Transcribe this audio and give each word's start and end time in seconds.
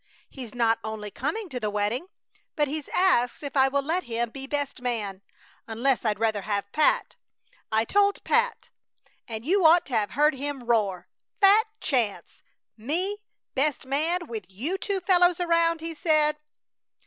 He's 0.31 0.55
not 0.55 0.79
only 0.83 1.11
coming 1.11 1.47
to 1.49 1.59
the 1.59 1.69
wedding, 1.69 2.07
but 2.55 2.67
he's 2.67 2.87
asked 2.89 3.43
if 3.43 3.55
I 3.55 3.67
will 3.67 3.83
let 3.83 4.05
him 4.05 4.31
be 4.31 4.47
best 4.47 4.81
man, 4.81 5.21
unless 5.67 6.03
I'd 6.03 6.17
rather 6.17 6.41
have 6.41 6.71
Pat! 6.71 7.17
I 7.71 7.85
told 7.85 8.23
Pat, 8.23 8.71
and 9.27 9.45
you 9.45 9.63
ought 9.63 9.85
to 9.85 9.95
have 9.95 10.11
heard 10.13 10.33
him 10.33 10.63
roar. 10.63 11.07
"Fat 11.39 11.67
chance! 11.81 12.41
Me 12.75 13.19
best 13.53 13.85
man, 13.85 14.25
with 14.25 14.45
you 14.49 14.79
two 14.79 15.01
fellows 15.01 15.39
around!" 15.39 15.81
he 15.81 15.93
said. 15.93 16.35